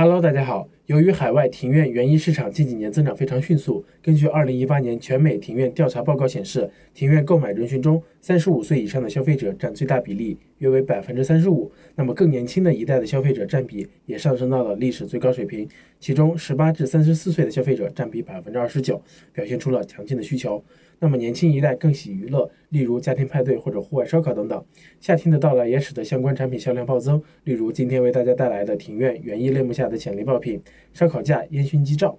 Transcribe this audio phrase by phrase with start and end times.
[0.00, 0.68] Hello，大家好。
[0.86, 11.68] 由于海外庭院园艺市场近几年增长非常迅速，根据2018年全美庭院调查报告显示，庭院购买人群中，35岁以上的消费者占最大比例，约为35%。
[11.96, 15.68] 那么更年轻的一代的消费者占比也上升到了历史最高水平，
[15.98, 19.00] 其中18至34岁的消费者占比29%，
[19.32, 20.62] 表现出了强劲的需求。
[21.00, 24.64] 那么年轻一代更喜娱乐，例如家庭派对或者户外烧烤等等。
[25.00, 30.60] 夏天的到来也使得相关产品销量暴增，例如今天为大家带来的庭院园艺类目下的潜力爆品——
[30.92, 32.18] 烧烤架烟熏机罩。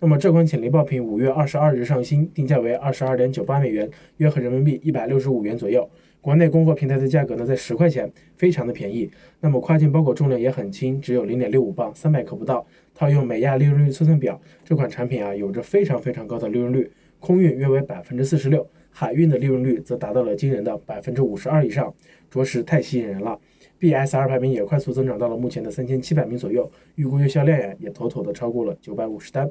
[0.00, 5.88] 那么这款潜力爆品五月二十二日上新，定价为二十二点九八美元，约合人民币一百六十五元左右。
[6.20, 9.08] 国内供货平台的价格呢在十块钱，非常的便宜。
[9.40, 12.66] 那么跨境包裹重量也很轻，只有零点六五磅，三百克不到。
[12.94, 16.90] 套用美亚利润率测算表，这款产品啊有着非常非常高的利润率。
[17.22, 21.94] 空运约为百分之四十六，海运的利润率则达到了惊人的百分之五十二以上，
[22.28, 23.38] 着实太吸引人了。
[23.78, 29.48] BSR 排名也快速增长到了目前的三千七百名左右，预估月销量呀也妥妥的超过了九百五十单。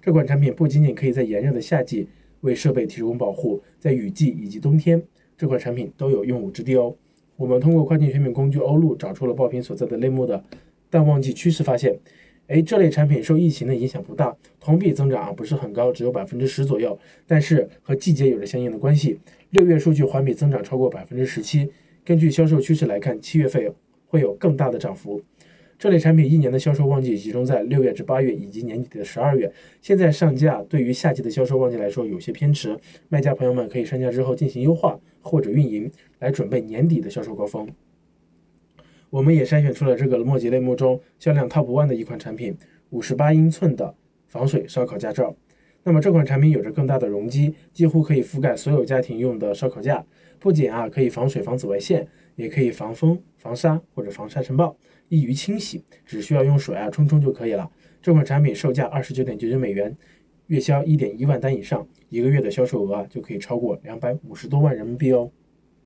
[0.00, 2.06] 这款产品不仅仅可以在炎热的夏季
[2.42, 5.02] 为设备提供保护，在雨季以及冬天，
[5.36, 6.94] 这款产品都有用武之地哦。
[7.34, 10.44] 我们通过跨境选品工具欧路找出了爆品所在的类目的
[10.88, 11.98] 淡旺季趋势，发现。
[12.48, 16.98] 哎，这类产品受疫情的影响不大，同比增长啊不是很高，只有百分之十左右。
[17.26, 19.18] 但是和季节有着相应的关系。
[19.50, 21.70] 六月数据环比增长超过百分之十七，
[22.04, 23.70] 根据销售趋势来看，七月份
[24.06, 25.22] 会有更大的涨幅。
[25.78, 29.52] 这类产品一年的销售旺季集中在六月至八月以及年底的十二月。
[29.80, 32.76] 现在上架对于夏季的销售旺季来说有些偏迟，
[33.10, 35.88] 卖家朋友们可以上架之后进行优化或者运营，
[36.18, 37.68] 来准备年底的销售高峰。
[39.10, 42.54] 我们也筛选出了这个墨迹类目中销量 top one 的一款产品，
[42.90, 43.94] 五十八英寸的
[44.26, 45.34] 防水烧烤架罩。
[45.82, 50.04] 那么这款产品有着更大的容积，几乎可以覆盖所有家庭用的烧烤架。
[50.38, 54.76] 不仅啊可以防水防紫外线，也可以防风防沙或者防沙尘暴，
[55.08, 57.70] 易于清洗，只需要用水啊冲冲就可以了。
[58.02, 59.96] 这款产品售价二十九点九九美元，
[60.48, 65.30] 月销一点一万单以上，一个月的销售额啊就可以超过两百五十多万人民币哦。